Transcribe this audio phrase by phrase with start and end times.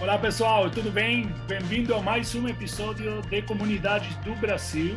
[0.00, 1.26] Olá pessoal, tudo bem?
[1.46, 4.96] Bem-vindo a mais um episódio de Comunidades do Brasil.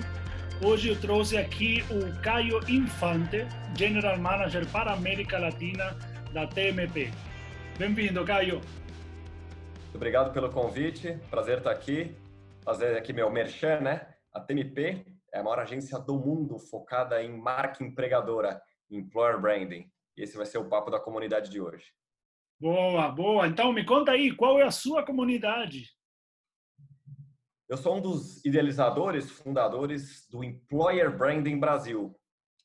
[0.63, 3.46] Hoje eu trouxe aqui o Caio Infante,
[3.78, 5.94] General Manager para a América Latina
[6.31, 7.12] da TMP.
[7.78, 8.62] Bem-vindo, Caio.
[9.94, 12.15] Obrigado pelo convite, prazer estar aqui.
[12.63, 14.08] Fazer aqui meu merchan, né?
[14.31, 19.85] A TMP é a maior agência do mundo focada em marca empregadora, employer branding.
[20.16, 21.88] E esse vai ser o papo da comunidade de hoje.
[22.63, 23.45] Boa, boa.
[23.45, 25.91] Então me conta aí, qual é a sua comunidade?
[27.67, 32.18] Eu sou um dos idealizadores, fundadores do Employer Branding Brasil.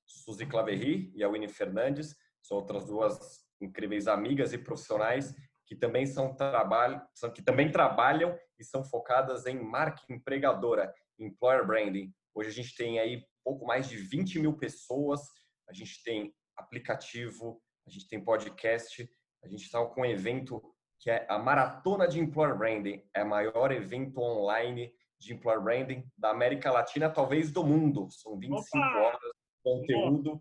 [0.07, 5.35] Suzy Claverry e a Winnie Fernandes são outras duas incríveis amigas e profissionais
[5.67, 7.03] que também são trabalho,
[7.35, 12.15] que também trabalham e são focadas em marca empregadora, employer branding.
[12.33, 15.23] Hoje a gente tem aí pouco mais de 20 mil pessoas,
[15.69, 19.09] a gente tem aplicativo, a gente tem podcast,
[19.43, 20.63] a gente está com um evento
[21.01, 26.05] que é a Maratona de Employer Branding, é o maior evento online de Employer Branding
[26.17, 28.09] da América Latina, talvez do mundo.
[28.11, 28.99] São 25 Opa!
[28.99, 30.41] horas de conteúdo,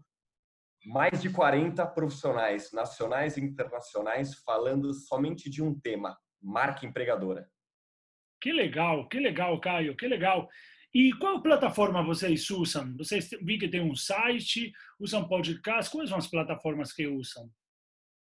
[0.86, 7.50] mais de 40 profissionais nacionais e internacionais falando somente de um tema, marca empregadora.
[8.42, 10.48] Que legal, que legal, Caio, que legal.
[10.94, 12.96] E qual plataforma vocês usam?
[12.98, 17.50] Vocês vi que tem um site, usam podcast, quais são as plataformas que usam?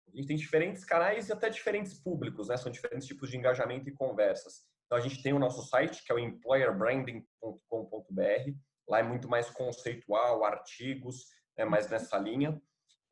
[0.08, 2.58] A gente tem diferentes canais e até diferentes públicos, né?
[2.58, 4.66] São diferentes tipos de engajamento e conversas.
[4.86, 8.52] Então a gente tem o nosso site, que é o employerbranding.com.br.
[8.90, 12.62] Lá é muito mais conceitual, artigos, é mais nessa linha.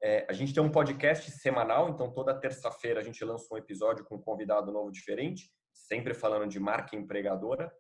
[0.02, 4.06] É, a gente tem um podcast semanal, então toda terça-feira a gente lança um episódio
[4.06, 7.72] com um convidado novo diferente, sempre falando de marca empregadora.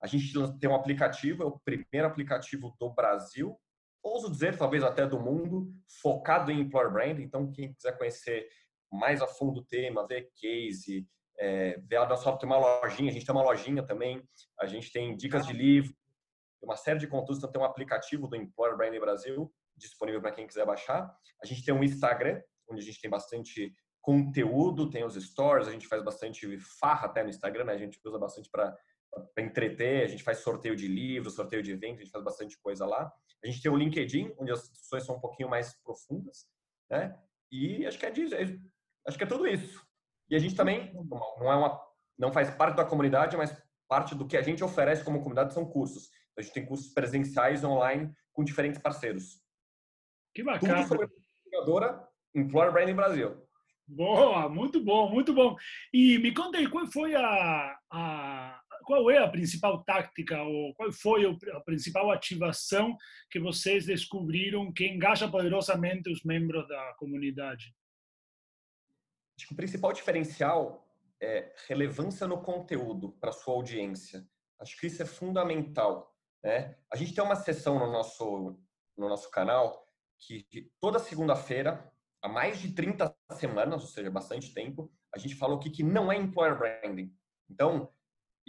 [0.00, 3.58] A gente tem um aplicativo, é o primeiro aplicativo do Brasil,
[4.02, 7.18] ouso dizer, talvez até do mundo, focado em employer brand.
[7.18, 8.48] Então, quem quiser conhecer
[8.92, 11.06] mais a fundo o tema, ver case,
[11.38, 14.22] é, ver a nossa tem uma lojinha, a gente tem uma lojinha também,
[14.58, 15.94] a gente tem dicas de livro,
[16.60, 20.46] uma série de conteúdos, então tem um aplicativo do Employer Brand Brasil disponível para quem
[20.46, 21.14] quiser baixar.
[21.42, 25.72] A gente tem um Instagram, onde a gente tem bastante conteúdo, tem os stories, a
[25.72, 27.74] gente faz bastante farra até no Instagram, né?
[27.74, 28.76] A gente usa bastante para
[29.36, 32.86] entreter, a gente faz sorteio de livros, sorteio de eventos, a gente faz bastante coisa
[32.86, 33.12] lá.
[33.42, 36.46] A gente tem o LinkedIn, onde as discussões são um pouquinho mais profundas,
[36.90, 37.16] né?
[37.50, 38.34] E acho que é disso,
[39.06, 39.86] acho que é tudo isso.
[40.28, 41.88] E a gente também não é uma
[42.18, 43.56] não faz parte da comunidade, mas
[43.88, 46.10] parte do que a gente oferece como comunidade são cursos.
[46.36, 49.40] A gente tem cursos presenciais online com diferentes parceiros.
[50.34, 50.86] Que bacana.
[50.86, 53.48] Tudo sobre a Employer Branding Brasil.
[53.86, 55.56] Boa, muito bom, muito bom.
[55.92, 60.92] E me conta aí, qual foi a, a qual é a principal tática ou qual
[60.92, 62.96] foi a principal ativação
[63.30, 67.74] que vocês descobriram que engaja poderosamente os membros da comunidade?
[69.36, 70.88] Acho que o principal diferencial
[71.20, 74.26] é relevância no conteúdo para sua audiência.
[74.58, 76.14] Acho que isso é fundamental.
[76.42, 76.76] Né?
[76.92, 78.58] A gente tem uma sessão no nosso,
[78.96, 79.86] no nosso canal
[80.18, 85.54] que toda segunda-feira, há mais de 30 semanas, ou seja, bastante tempo, a gente fala
[85.54, 87.14] o que, que não é employer branding.
[87.48, 87.92] Então,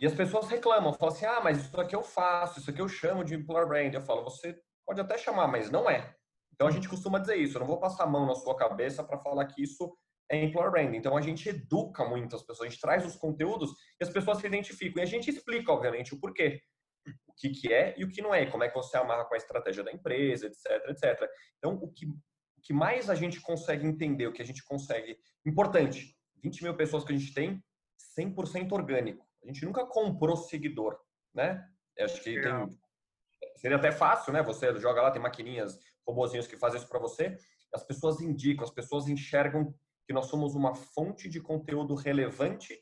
[0.02, 2.88] e as pessoas reclamam, falam assim: ah, mas isso aqui eu faço, isso aqui eu
[2.88, 3.94] chamo de employer brand.
[3.94, 6.16] Eu falo: você pode até chamar, mas não é.
[6.54, 9.04] Então a gente costuma dizer isso: eu não vou passar a mão na sua cabeça
[9.04, 9.94] para falar que isso
[10.32, 10.94] é employer brand.
[10.94, 14.38] Então a gente educa muito as pessoas, a gente traz os conteúdos e as pessoas
[14.38, 15.02] se identificam.
[15.02, 16.62] E a gente explica, obviamente, o porquê.
[17.28, 19.34] O que, que é e o que não é, como é que você amarra com
[19.34, 21.30] a estratégia da empresa, etc, etc.
[21.58, 25.18] Então, o que, o que mais a gente consegue entender, o que a gente consegue.
[25.46, 27.64] Importante: 20 mil pessoas que a gente tem,
[28.18, 29.29] 100% orgânico.
[29.44, 31.00] A gente nunca comprou seguidor,
[31.34, 31.66] né?
[32.00, 32.80] Acho que tem,
[33.58, 34.42] seria até fácil, né?
[34.44, 37.38] Você joga lá, tem maquininhas, robozinhos que fazem isso para você.
[37.74, 39.74] As pessoas indicam, as pessoas enxergam
[40.08, 42.80] que nós somos uma fonte de conteúdo relevante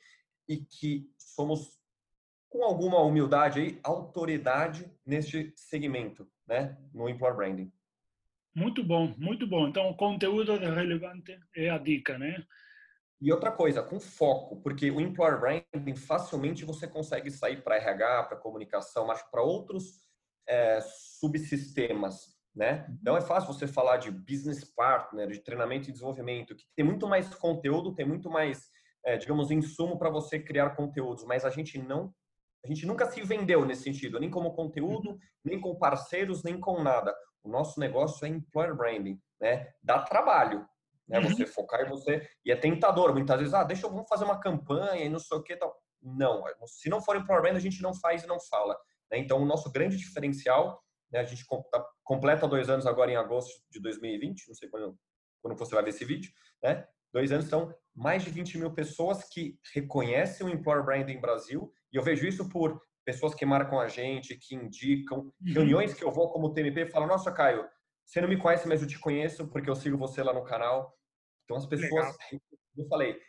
[0.48, 1.78] e que somos,
[2.50, 6.78] com alguma humildade aí, autoridade neste segmento, né?
[6.94, 7.72] No employer branding.
[8.56, 9.68] Muito bom, muito bom.
[9.68, 12.44] Então, conteúdo relevante é a dica, né?
[13.20, 18.24] E outra coisa, com foco, porque o employer branding facilmente você consegue sair para RH,
[18.24, 20.08] para comunicação, mas para outros
[20.48, 20.80] é,
[21.20, 22.86] subsistemas, né?
[22.88, 22.98] Uhum.
[23.02, 27.08] Então é fácil você falar de business partner, de treinamento e desenvolvimento, que tem muito
[27.08, 28.70] mais conteúdo, tem muito mais,
[29.04, 32.14] é, digamos, insumo para você criar conteúdos, mas a gente não,
[32.64, 35.20] a gente nunca se vendeu nesse sentido, nem como conteúdo, uhum.
[35.44, 37.16] nem com parceiros, nem com nada.
[37.44, 39.72] O nosso negócio é employer branding, né?
[39.82, 40.68] Dá trabalho,
[41.08, 41.20] né?
[41.20, 41.30] Uhum.
[41.30, 43.54] Você focar em você e é tentador muitas vezes.
[43.54, 45.76] Ah, deixa eu vamos fazer uma campanha e não sei o que tal.
[46.02, 48.78] Não, se não for em Power Brand, a gente não faz e não fala.
[49.12, 49.18] Né?
[49.20, 50.82] Então, o nosso grande diferencial,
[51.12, 51.20] né?
[51.20, 54.98] a gente tá, completa dois anos agora em agosto de 2020, não sei quando,
[55.42, 56.32] quando você vai ver esse vídeo,
[56.62, 56.88] né?
[57.12, 61.98] dois anos, são mais de 20 mil pessoas que reconhecem o Employer Branding Brasil, e
[61.98, 65.54] eu vejo isso por pessoas que marcam a gente, que indicam, uhum.
[65.54, 67.66] reuniões que eu vou como TMP e falo, nossa, Caio,
[68.08, 70.98] você não me conhece, mas eu te conheço porque eu sigo você lá no canal.
[71.44, 72.18] Então as pessoas, Legal.
[72.78, 73.22] eu falei,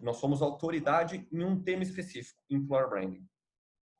[0.00, 3.28] nós somos autoridade em um tema específico, Employer Branding.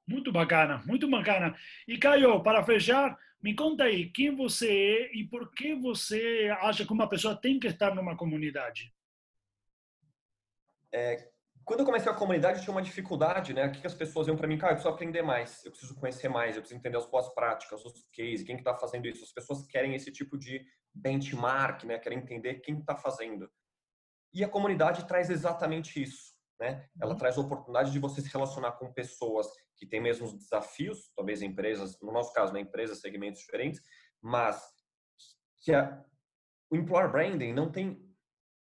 [0.07, 1.57] Muito bacana, muito bacana.
[1.87, 6.87] E Caio, para fechar, me conta aí quem você é e por que você acha
[6.87, 8.95] que uma pessoa tem que estar numa comunidade.
[10.93, 11.29] É,
[11.65, 13.67] quando eu comecei a comunidade, eu tinha uma dificuldade, né?
[13.67, 16.29] O que as pessoas iam para mim, cara, eu preciso aprender mais, eu preciso conhecer
[16.29, 19.25] mais, eu preciso entender as boas práticas, os cases, quem está fazendo isso.
[19.25, 20.65] As pessoas querem esse tipo de
[20.95, 21.99] benchmark, né?
[21.99, 23.51] Querem entender quem está fazendo.
[24.33, 26.89] E a comunidade traz exatamente isso, né?
[27.01, 27.19] Ela uhum.
[27.19, 29.47] traz a oportunidade de você se relacionar com pessoas
[29.77, 33.81] que têm mesmos desafios, talvez empresas, no nosso caso, né, empresas, segmentos diferentes,
[34.21, 34.63] mas
[35.63, 36.05] que a,
[36.71, 38.10] o employer branding não tem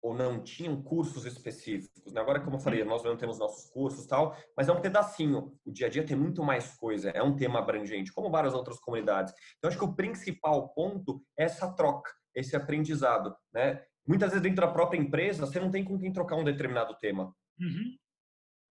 [0.03, 2.13] ou não tinham cursos específicos.
[2.13, 2.21] Né?
[2.21, 5.57] Agora, como eu falei, nós não temos nossos cursos tal, mas é um pedacinho.
[5.65, 8.79] O dia a dia tem muito mais coisa, é um tema abrangente, como várias outras
[8.79, 9.33] comunidades.
[9.57, 13.35] Então, acho que o principal ponto é essa troca, esse aprendizado.
[13.53, 13.83] Né?
[14.07, 17.35] Muitas vezes, dentro da própria empresa, você não tem com quem trocar um determinado tema.
[17.61, 17.97] Uhum.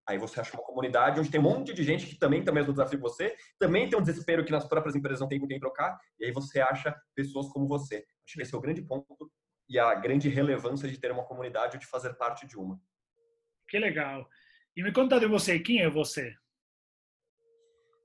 [0.08, 2.56] Aí você acha uma comunidade onde tem um monte de gente que também tem o
[2.56, 5.48] mesmo desafio que você, também tem um desespero que nas próprias empresas não tem com
[5.48, 8.06] quem trocar, e aí você acha pessoas como você.
[8.26, 9.30] Acho que esse é o grande ponto
[9.70, 12.80] e a grande relevância de ter uma comunidade ou de fazer parte de uma.
[13.68, 14.28] Que legal.
[14.76, 16.34] E me conta de você, quem é você?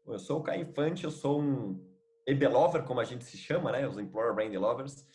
[0.06, 1.92] Eu sou o Caio Infante, eu sou um
[2.26, 3.86] EB Lover, como a gente se chama, né?
[3.86, 5.06] Os Employer Brand Lovers.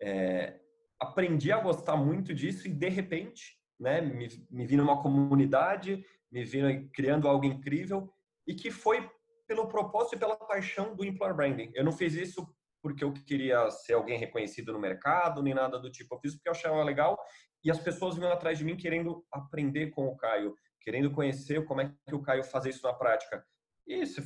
[0.00, 0.58] É,
[0.98, 6.44] aprendi a gostar muito disso e, de repente, né, me, me vi numa comunidade, me
[6.44, 8.12] vi criando algo incrível
[8.46, 9.08] e que foi
[9.46, 11.70] pelo propósito e pela paixão do Employer Branding.
[11.74, 12.48] Eu não fiz isso
[12.82, 16.14] porque eu queria ser alguém reconhecido no mercado, nem nada do tipo.
[16.14, 17.18] Eu fiz porque eu achava legal
[17.64, 21.80] e as pessoas vinham atrás de mim querendo aprender com o Caio, querendo conhecer como
[21.80, 23.44] é que o Caio faz isso na prática.
[23.86, 24.20] E isso,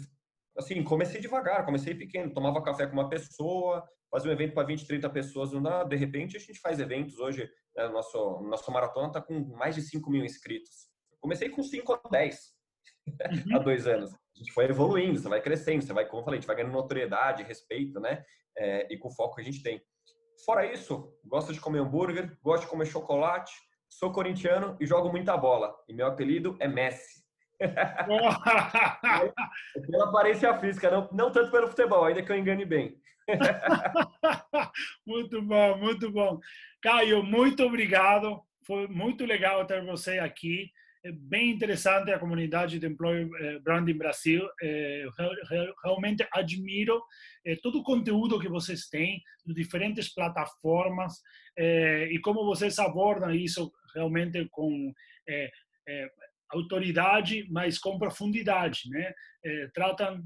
[0.56, 4.86] assim, comecei devagar, comecei pequeno, tomava café com uma pessoa, fazia um evento para 20,
[4.86, 5.50] 30 pessoas,
[5.88, 9.82] de repente a gente faz eventos hoje, né, nosso, nosso maratona está com mais de
[9.82, 10.88] 5 mil inscritos.
[11.20, 12.56] comecei com 5 a 10
[13.06, 13.56] uhum.
[13.56, 14.12] há dois anos.
[14.14, 16.56] A gente foi evoluindo, você vai crescendo, você vai, como eu falei, a gente vai
[16.56, 18.24] ganhando notoriedade, respeito, né?
[18.56, 19.80] É, e com o foco que a gente tem.
[20.44, 23.54] Fora isso, gosto de comer hambúrguer, gosto de comer chocolate,
[23.88, 25.74] sou corintiano e jogo muita bola.
[25.88, 27.24] E meu apelido é Messi.
[29.86, 33.00] pela aparência física, não, não tanto pelo futebol, ainda que eu engane bem.
[35.06, 36.38] muito bom, muito bom.
[36.82, 38.42] Caio, muito obrigado.
[38.66, 40.70] Foi muito legal ter você aqui
[41.06, 44.42] é bem interessante a comunidade de Employer eh, Branding Brasil.
[44.60, 45.04] É,
[45.84, 47.00] realmente admiro
[47.44, 51.14] é, todo o conteúdo que vocês têm, de diferentes plataformas,
[51.56, 54.92] e como vocês abordam isso realmente com
[56.50, 59.14] autoridade, mas com profundidade, né?
[59.72, 60.22] tratam.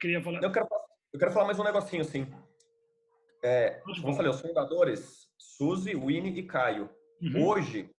[0.00, 0.42] Queria falar.
[0.42, 0.66] Eu quero,
[1.12, 2.26] eu quero falar mais um negocinho assim.
[3.44, 6.90] É, como eu falei, os fundadores, Suzy, Winnie e Caio.
[7.22, 7.46] Uhum.
[7.46, 7.90] Hoje,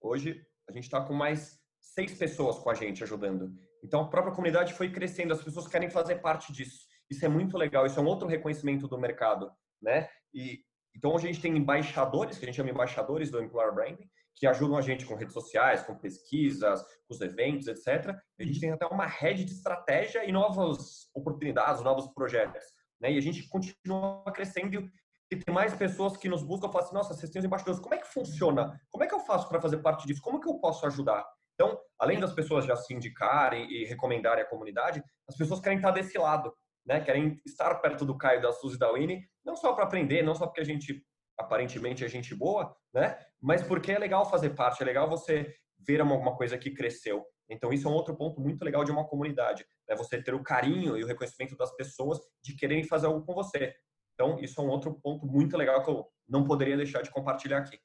[0.00, 3.52] hoje a gente está com mais seis pessoas com a gente ajudando.
[3.82, 6.86] Então, a própria comunidade foi crescendo, as pessoas querem fazer parte disso.
[7.10, 9.50] Isso é muito legal, isso é um outro reconhecimento do mercado,
[9.82, 10.08] né?
[10.32, 10.60] E
[10.94, 14.76] então, a gente tem embaixadores, que a gente chama embaixadores do Employer Branding, que ajudam
[14.76, 18.16] a gente com redes sociais, com pesquisas, com os eventos, etc.
[18.38, 22.64] A gente tem até uma rede de estratégia e novas oportunidades, novos projetos.
[23.00, 23.12] Né?
[23.12, 24.90] E a gente continua crescendo
[25.30, 27.80] e tem mais pessoas que nos buscam e falam assim, nossa, vocês têm os embaixadores,
[27.80, 28.80] como é que funciona?
[28.90, 30.20] Como é que eu faço para fazer parte disso?
[30.20, 31.24] Como que eu posso ajudar?
[31.54, 35.90] Então, além das pessoas já se indicarem e recomendarem a comunidade, as pessoas querem estar
[35.90, 36.52] desse lado,
[36.86, 37.00] né?
[37.00, 40.46] Querem estar perto do Caio, da Suzy da Winnie, não só para aprender, não só
[40.46, 41.04] porque a gente
[41.38, 43.18] aparentemente é gente boa, né?
[43.40, 47.24] Mas porque é legal fazer parte, é legal você ver uma, coisa que cresceu.
[47.48, 49.98] Então, isso é um outro ponto muito legal de uma comunidade, é né?
[49.98, 53.74] você ter o carinho e o reconhecimento das pessoas de quererem fazer algo com você.
[54.20, 57.60] Então, isso é um outro ponto muito legal que eu não poderia deixar de compartilhar
[57.60, 57.78] aqui.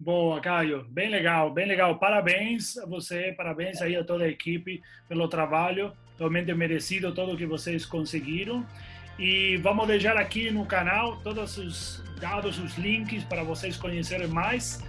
[0.00, 0.86] Boa, Caio.
[0.88, 1.98] Bem legal, bem legal.
[1.98, 5.92] Parabéns a você, parabéns aí a toda a equipe pelo trabalho.
[6.18, 8.66] Realmente merecido tudo o que vocês conseguiram.
[9.18, 14.82] E vamos deixar aqui no canal todos os dados, os links para vocês conhecerem mais.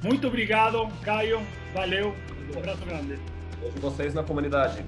[0.00, 1.40] Muito obrigado, Caio.
[1.74, 2.14] Valeu.
[2.54, 3.18] Um abraço grande.
[3.60, 4.84] Vejo vocês na comunidade.